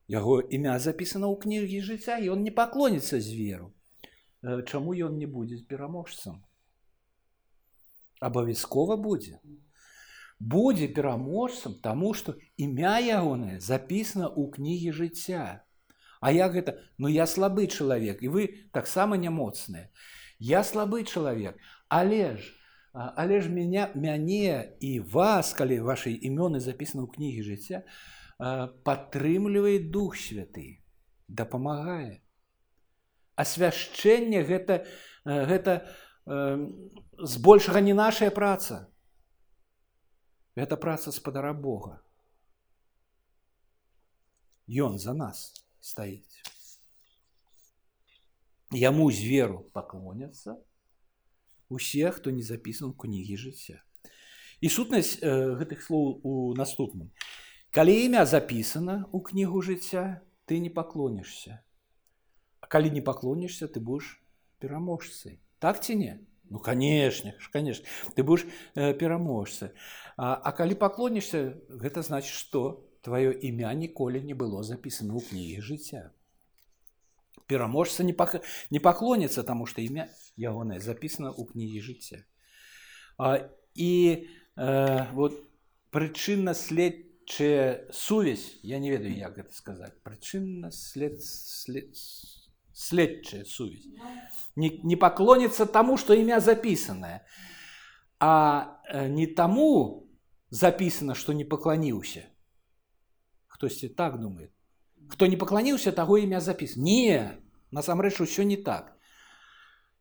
Яго 0.10 0.42
імя 0.42 0.80
запісана 0.82 1.30
ў 1.30 1.38
кнігі 1.38 1.80
жыцця 1.86 2.18
і 2.18 2.34
он 2.34 2.42
не 2.42 2.52
паклоніцца 2.52 3.22
зверу. 3.22 3.74
Чаму 4.42 4.96
ён 4.96 5.18
не 5.22 5.28
будзе 5.28 5.62
пераможцам? 5.70 6.42
Абавязкова 8.20 8.98
будзе. 8.98 9.40
Будзе 10.40 10.88
пераможцам, 10.88 11.76
таму 11.84 12.14
што 12.14 12.36
імя 12.58 12.98
ягонае 13.04 13.60
запісана 13.60 14.32
ў 14.32 14.50
кнігі 14.56 14.92
жыцця. 14.96 15.68
А 16.20 16.32
як 16.32 16.56
гэта 16.56 16.80
ну 16.98 17.08
я 17.08 17.28
слабы 17.28 17.68
чалавек 17.68 18.24
і 18.24 18.32
вы 18.34 18.48
таксама 18.72 19.16
нямоцныя. 19.16 19.92
Я 20.40 20.64
слабы 20.64 21.04
чалавек, 21.04 21.60
але 21.88 22.38
ж, 22.38 22.56
але 22.94 23.42
ж 23.42 23.50
меня 23.50 23.92
мяне 23.96 24.72
і 24.80 25.00
вас, 25.00 25.54
калі 25.54 25.84
вашы 25.84 26.16
імёны 26.16 26.64
запісаны 26.64 27.04
ў 27.04 27.12
кнігі 27.12 27.44
жыцця, 27.44 27.84
падтрымлівае 28.88 29.80
дух 29.96 30.16
святы 30.16 30.68
дапамагае 31.28 32.22
асвяшчэнне 33.40 34.44
гэта 34.44 34.84
гэта 35.26 35.76
збольшага 37.34 37.82
не 37.84 37.96
нашая 37.98 38.30
праца 38.36 38.86
гэта 40.60 40.78
праца 40.78 41.12
спадара 41.16 41.54
Бога 41.54 42.00
Ён 44.70 45.00
за 45.02 45.14
нас 45.18 45.38
стаіць 45.82 46.44
яму 48.80 49.10
зверу 49.12 49.64
паклоняцца 49.74 50.58
усе 51.70 52.12
хто 52.12 52.30
не 52.30 52.44
запісан 52.46 52.94
кнігі 52.94 53.38
жыцця 53.44 53.80
і 54.62 54.70
сутнасць 54.70 55.18
гэтых 55.24 55.82
слоў 55.82 56.22
у 56.22 56.54
наступным 56.60 57.10
Калі 57.74 57.94
імя 58.06 58.26
запісана 58.26 59.06
ў 59.14 59.22
кнігу 59.22 59.62
жыцця, 59.62 60.26
ты 60.46 60.58
не 60.60 60.70
паклонішся. 60.70 61.62
А 62.60 62.68
калі 62.68 62.90
не 62.90 63.02
паклонішся, 63.02 63.68
ты 63.68 63.80
будзеш 63.80 64.18
пераможцай. 64.60 65.40
Так 65.60 65.84
ці 65.84 65.96
не? 65.96 66.20
Ну 66.50 66.60
канешне 66.60 67.36
ж 67.40 67.50
конечно 67.52 67.86
ты 68.16 68.24
будешь 68.24 68.46
э, 68.74 68.94
пераможцы 68.94 69.72
а, 70.18 70.34
а 70.36 70.52
калі 70.52 70.76
паклонішся 70.76 71.62
гэта 71.70 72.02
значит 72.02 72.34
что 72.34 72.90
твоё 73.06 73.32
імя 73.32 73.74
ніколі 73.74 74.22
не 74.22 74.34
было 74.34 74.64
запісана 74.64 75.14
ў 75.14 75.22
кнігі 75.30 75.62
жыцця 75.62 76.10
пераможца 77.46 78.04
не 78.04 78.14
пак... 78.14 78.42
не 78.74 78.80
паклоніцца 78.82 79.46
таму 79.46 79.70
што 79.70 79.86
імя 79.86 80.10
ягонае 80.38 80.82
запісана 80.82 81.30
ў 81.30 81.46
кнігі 81.54 81.80
жыцця 81.86 82.26
а, 83.22 83.46
і 83.78 84.26
э, 84.58 85.06
вот 85.14 85.38
прычынна 85.94 86.58
след 86.58 87.06
чи 87.30 87.86
сувязь 87.92 88.58
я 88.64 88.80
не 88.80 88.90
ведаю 88.90 89.16
як 89.16 89.38
гэта 89.38 89.54
сказаць 89.54 89.94
прычынна 90.02 90.72
след, 90.72 91.22
след, 91.22 91.94
следчая 92.74 93.46
сувязь 93.46 93.86
не, 94.56 94.82
не 94.84 94.96
поклонится 94.96 95.66
тому 95.66 95.98
что 95.98 96.14
імя 96.14 96.40
записанное 96.40 97.24
а 98.20 98.82
э, 98.92 99.08
не 99.08 99.28
тому 99.28 100.08
записано 100.50 101.14
что 101.14 101.34
не 101.34 101.46
поклоніўся 101.46 102.26
хтосьці 103.46 103.90
так 103.90 104.20
думает 104.20 104.52
хто 105.08 105.28
не 105.28 105.38
поклоніўся 105.38 105.92
таго 105.92 106.18
імя 106.18 106.40
запіс 106.42 106.78
не 106.78 107.38
насамрэч 107.72 108.22
усё 108.26 108.42
не 108.42 108.58
так 108.58 108.98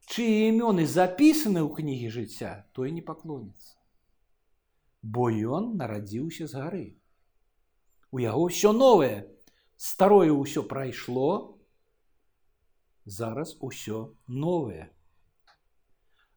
чьи 0.09 0.48
імёны 0.48 0.88
записаны 0.88 1.61
ў 1.61 1.76
кнігі 1.76 2.09
жыцця 2.09 2.64
той 2.72 2.88
не 2.92 3.02
поклонится 3.02 3.76
бо 5.02 5.28
ён 5.28 5.76
нарадзіўся 5.76 6.48
з 6.48 6.54
гары 6.57 6.87
у 8.12 8.18
яго 8.18 8.48
ўсё 8.48 8.72
новае 8.72 9.28
старое 9.76 10.33
ўсё 10.33 10.64
прайшло 10.64 11.61
зараз 13.04 13.57
усё 13.61 14.14
новае 14.26 14.90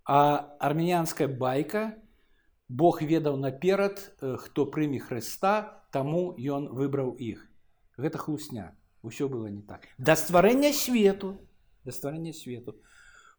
а 0.06 0.56
армянская 0.60 1.28
байка 1.28 1.96
Бог 2.67 3.02
ведаў 3.02 3.36
наперад 3.36 4.00
э, 4.22 4.38
хто 4.39 4.65
прыме 4.65 5.00
Хрыста 5.00 5.84
таму 5.91 6.36
ён 6.39 6.72
выбраў 6.72 7.15
іх 7.20 7.44
гэта 7.98 8.17
хлусня 8.17 8.76
ўсё 9.04 9.28
было 9.28 9.48
не 9.48 9.62
так 9.62 9.88
да 9.98 10.15
стварэння 10.15 10.72
свету 10.74 11.39
да 11.84 11.91
стварэння 11.91 12.34
свету 12.34 12.80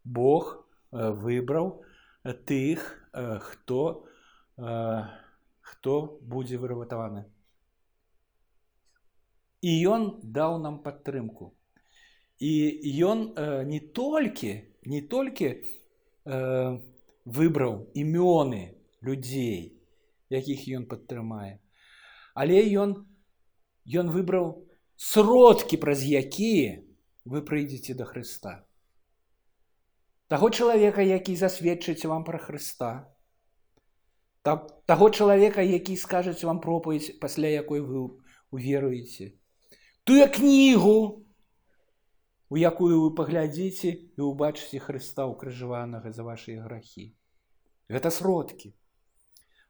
Бог 0.05 0.66
э, 0.92 1.11
выбраў 1.11 1.85
тых 2.46 2.81
э, 3.12 3.38
хто 3.40 4.07
хто 5.61 5.94
будзе 6.20 6.59
выратаваны 6.61 7.24
І 9.62 9.72
ён 9.89 10.10
даў 10.24 10.60
нам 10.62 10.82
падтрымку 10.84 11.54
і 12.39 12.91
ён 13.02 13.34
э, 13.34 13.63
не 13.65 13.80
толькі 13.80 14.62
не 14.86 15.02
толькі 15.02 15.48
э, 15.58 16.80
выбраў 17.26 17.89
імёны 17.98 18.78
людзей 19.02 19.74
якіх 20.30 20.67
ён 20.78 20.86
падтрымае 20.86 21.58
але 22.38 22.62
ён 22.78 22.93
ён 23.89 24.13
выбраў 24.13 24.70
сродкі 24.98 25.82
праз 25.82 26.06
якія 26.06 26.86
вы 27.26 27.41
прыйдзеце 27.41 27.98
да 27.98 28.06
Хрыста 28.06 28.54
таго 30.30 30.54
чалавека 30.54 31.02
які 31.02 31.36
засведчыць 31.36 32.06
вам 32.06 32.24
пра 32.30 32.38
Хрыста 32.38 33.10
таго 34.46 35.10
чалавека 35.10 35.65
які 35.65 35.98
скажаць 35.98 36.43
вам 36.46 36.62
пропаведь 36.62 37.20
пасля 37.20 37.50
якой 37.50 37.82
вы 37.82 38.06
уверуеце 38.52 39.34
тую 40.08 40.24
кнігу 40.32 41.28
у 42.50 42.56
якую 42.56 42.96
вы 43.04 43.10
паглядзіце 43.15 43.91
і 44.15 44.22
ўбачыце 44.24 44.80
Хрыста 44.80 45.28
укрыжаванага 45.28 46.15
за 46.15 46.24
вашыя 46.24 46.63
грахі. 46.63 47.12
Гэта 47.91 48.12
сродкі. 48.12 48.72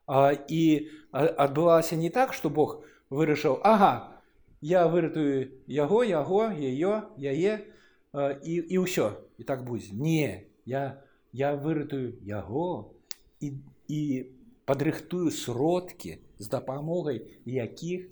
А, 0.05 0.31
і 0.31 0.89
адбывалася 1.11 1.97
не 1.97 2.09
так 2.13 2.37
што 2.37 2.49
Бог 2.53 2.85
вырашыў 3.09 3.57
ага 3.65 4.21
я 4.61 4.87
выратую 4.87 5.57
яго 5.67 6.03
яго 6.03 6.47
яе 6.53 6.93
яе 7.17 7.53
і, 8.15 8.53
і 8.55 8.75
ўсё 8.85 9.07
і 9.37 9.43
так 9.43 9.65
будзе 9.67 9.91
не 9.91 10.47
я 10.65 11.03
я 11.33 11.49
выратую 11.59 12.15
яго 12.23 12.95
і, 13.43 13.59
і 13.91 14.01
падрыхтую 14.63 15.27
сродкі 15.31 16.23
з 16.39 16.47
дапамогай 16.47 17.19
якіх 17.43 18.07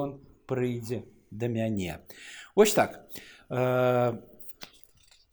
ён 0.00 0.16
прыйдзе 0.48 1.04
да 1.34 1.48
мяне. 1.48 1.98
Ось 2.54 2.74
так. 2.74 3.06
Э, 3.50 4.18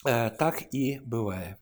э, 0.05 0.29
так 0.37 0.63
і 0.71 0.99
бывае. 1.05 1.55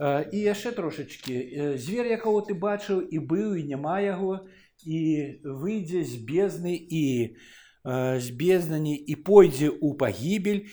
Э, 0.00 0.28
і 0.32 0.38
яшчэ 0.38 0.72
трошачки 0.72 1.76
звер 1.76 2.06
якого 2.06 2.40
ты 2.40 2.54
бачыў 2.54 3.00
і 3.00 3.18
быў 3.18 3.54
і 3.54 3.64
няма 3.64 4.00
яго 4.00 4.48
і 4.86 4.98
выйдзе 5.44 6.04
з 6.04 6.16
бездны 6.16 6.74
і 6.74 7.36
з 7.84 8.30
бездані 8.30 8.96
і 8.96 9.14
пойдзе 9.16 9.70
ў 9.70 9.96
пагібель. 9.96 10.66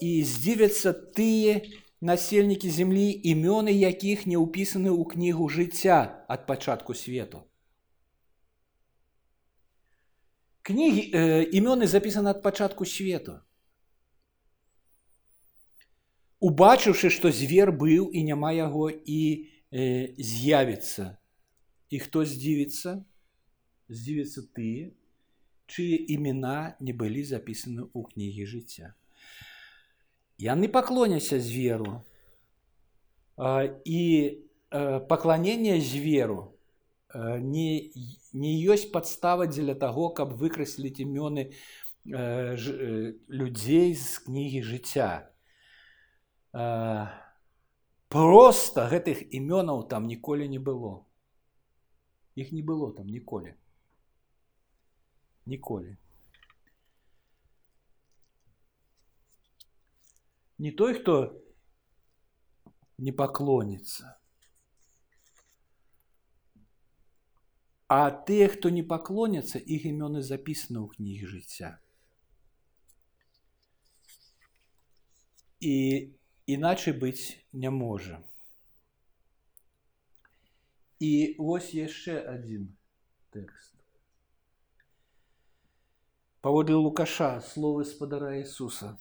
І 0.00 0.10
здзівяцца 0.24 0.92
тыя 0.92 1.60
насельнікі 2.00 2.70
зямлі 2.70 3.08
імёны 3.12 3.74
якіх 3.74 4.24
не 4.30 4.38
ўпісаны 4.40 4.88
ў 4.88 5.04
кнігу 5.04 5.48
жыцця 5.48 6.24
ад 6.28 6.46
пачатку 6.46 6.94
свету 6.94 7.49
кнігі 10.65 11.01
э, 11.13 11.45
імёны 11.53 11.85
запісаны 11.85 12.33
ад 12.33 12.41
пачатку 12.41 12.85
свету 12.89 13.37
убачыўшы 16.41 17.11
што 17.13 17.29
звер 17.29 17.69
быў 17.69 18.09
і 18.09 18.23
няма 18.29 18.49
яго 18.57 18.89
і 18.89 19.21
э, 19.69 20.17
з'явіцца 20.17 21.05
і 21.93 22.01
хто 22.01 22.25
здзівіцца 22.25 22.97
здзівіцца 23.93 24.45
тыя 24.57 24.89
чые 25.69 26.01
імена 26.17 26.73
не 26.81 26.97
былі 26.97 27.21
запісаны 27.29 27.85
ў 27.93 28.01
кнігі 28.09 28.49
жыцця 28.49 28.93
яны 30.41 30.67
паклоняся 30.69 31.37
зверу 31.37 32.01
і 33.37 34.01
э, 34.01 34.99
пакланенне 35.13 35.77
зверу 35.81 36.41
не, 37.15 37.91
не 38.33 38.51
ёсць 38.73 38.91
падстава 38.91 39.47
дзеля 39.47 39.75
таго, 39.75 40.09
каб 40.09 40.33
выкрасліць 40.39 40.99
імёны 41.03 41.49
э, 41.49 42.55
ж, 42.55 42.63
э, 42.71 43.13
людзей 43.27 43.95
з 43.95 44.19
кнігі 44.25 44.61
жыцця. 44.61 45.31
Э, 46.53 47.07
просто 48.09 48.87
гэтых 48.91 49.23
імёнаў 49.31 49.87
там 49.87 50.07
ніколі 50.07 50.49
не 50.49 50.59
было. 50.59 51.05
Іх 52.35 52.51
не 52.51 52.61
было 52.61 52.91
там 52.91 53.07
ніколі. 53.07 53.55
Ніколі. 55.45 55.97
Не 60.57 60.71
той, 60.71 60.93
хто 60.93 61.41
не 62.97 63.11
паклоніцца. 63.11 64.15
А 67.89 68.09
тыя, 68.09 68.49
хто 68.49 68.69
не 68.73 68.81
паклоняцца, 68.81 69.59
іх 69.61 69.85
імёны 69.85 70.21
запісаны 70.25 70.81
ў 70.81 70.87
кнігі 70.97 71.25
жыцця. 71.29 71.69
І 75.61 75.75
іначай 76.49 76.97
быць 76.97 77.37
не 77.53 77.69
можа. 77.69 78.17
І 80.97 81.37
вось 81.37 81.73
яшчэ 81.77 82.17
адзін 82.25 82.73
тэкст. 83.29 83.73
Паводле 86.41 86.75
лукаша 86.75 87.41
словы 87.41 87.85
спадара 87.85 88.33
Ісуса. 88.41 88.97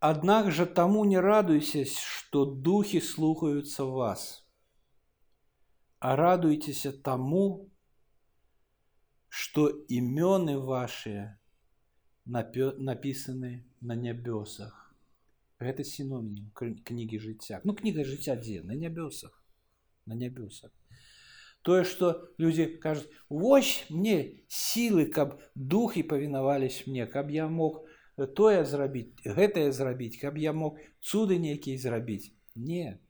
Аднак 0.00 0.48
жа 0.52 0.64
таму 0.64 1.04
не 1.04 1.20
радуйся, 1.20 1.84
што 1.84 2.44
духі 2.44 3.00
слухаюцца 3.00 3.84
вас 3.84 4.44
а 5.98 6.16
радуйтеся 6.16 6.92
тому, 6.92 7.70
что 9.28 9.70
имены 9.88 10.58
ваши 10.58 11.38
написаны 12.24 13.64
на 13.80 13.94
нябёсах. 13.94 14.94
Это 15.58 15.82
синоним 15.82 16.50
книги 16.84 17.16
жыцця. 17.16 17.60
Ну 17.64 17.74
книга 17.74 18.04
жыцця 18.04 18.36
дзе 18.36 18.62
на 18.62 18.72
нябёсах, 18.72 19.42
на 20.06 20.14
нябёсах. 20.14 20.70
Тое, 21.62 21.84
што 21.84 22.28
людзі 22.36 22.76
кажуць 22.76 23.08
вось 23.30 23.86
мне 23.88 24.44
сілы, 24.48 25.06
каб 25.06 25.40
духі 25.54 26.02
павінавались 26.02 26.86
мне, 26.86 27.06
каб 27.06 27.30
я 27.30 27.48
мог 27.48 27.86
тое 28.36 28.64
зрабіць, 28.68 29.16
гэтае 29.24 29.72
зрабіць, 29.72 30.20
каб 30.20 30.36
я 30.36 30.52
мог 30.52 30.76
цуды 31.00 31.38
нейкія 31.40 31.78
зрабіць. 31.80 32.36
Не. 32.54 33.00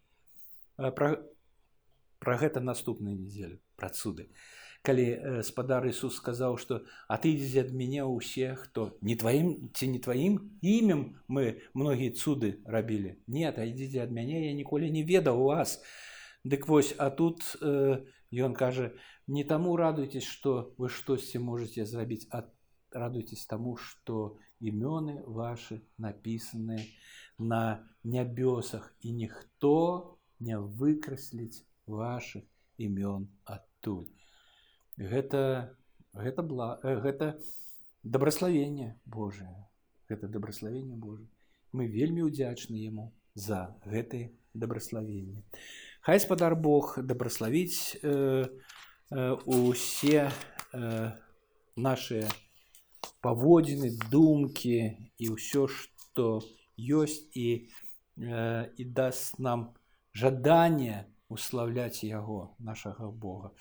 Пра, 0.76 1.18
Пра 2.18 2.36
гэта 2.40 2.60
наступную 2.60 3.16
нядзелю 3.16 3.60
пра 3.76 3.88
цуды. 3.88 4.30
Калі 4.84 5.04
э, 5.04 5.42
спадар 5.42 5.86
Ісус 5.88 6.16
сказаў, 6.20 6.56
што 6.60 6.84
а 7.08 7.16
ты 7.16 7.32
ідзе 7.32 7.64
ад 7.64 7.72
мяне 7.72 8.04
ўсе, 8.04 8.52
хто 8.60 8.92
не 9.00 9.16
тваім 9.16 9.72
ці 9.72 9.88
не 9.88 10.00
тваім 10.00 10.36
імем 10.60 11.20
мы 11.28 11.64
многія 11.72 12.12
цуды 12.12 12.60
рабілі. 12.68 13.16
Не, 13.26 13.48
а 13.48 13.64
ідзіце 13.64 14.04
ад 14.04 14.12
мяне, 14.12 14.44
я 14.48 14.52
ніколі 14.52 14.90
не 14.92 15.04
ведаў 15.04 15.40
у 15.40 15.48
вас. 15.52 15.80
Дык 16.44 16.68
вось, 16.68 16.92
а 16.98 17.08
тут 17.08 17.56
э, 17.64 18.04
ён 18.32 18.52
кажа, 18.52 18.92
не 19.26 19.44
таму 19.44 19.76
радуйтесь, 19.76 20.28
што 20.28 20.74
вы 20.76 20.92
штосьці 20.92 21.40
можете 21.40 21.88
зрабіць, 21.88 22.28
а 22.28 22.44
радуйтесь 22.92 23.46
таму, 23.46 23.76
што 23.76 24.36
імёны 24.60 25.24
вашы 25.24 25.80
напісаныя 25.96 26.84
на 27.38 27.88
нябёсах 28.04 28.92
і 29.00 29.12
ніхто 29.12 30.18
не 30.40 30.58
выкрасліць 30.60 31.64
ваших 31.88 32.44
імён 32.78 33.28
адтуль. 33.44 34.08
гэта 34.96 35.74
гэта 36.14 36.42
бла 36.42 36.78
э, 36.82 36.94
гэта 37.00 37.38
дабраславенне 38.02 39.00
Божае 39.04 39.66
гэта 40.08 40.28
дабраславенне 40.28 40.96
Божа 40.96 41.26
мы 41.72 41.86
вельмі 41.86 42.30
ўдзячны 42.30 42.78
яму 42.78 43.10
за 43.34 43.74
гэтые 43.84 44.30
дабраславенне 44.54 45.42
хай 46.00 46.20
спадар 46.20 46.54
Бог 46.54 46.98
дабраславіць 47.02 47.98
э, 48.02 48.46
э, 49.10 49.32
усе 49.46 50.30
э, 50.72 51.10
наши 51.76 52.22
паводзіны 53.20 53.90
думкі 54.10 54.94
і 55.18 55.26
ўсё 55.34 55.66
што 55.66 56.38
ёсць 56.78 57.26
і 57.34 57.66
э, 58.22 58.70
і 58.78 58.84
даст 58.84 59.42
нам 59.42 59.74
жаданне 60.14 61.10
уславляць 61.29 62.05
яго 62.05 62.39
нашага 62.59 63.09
Бога 63.25 63.51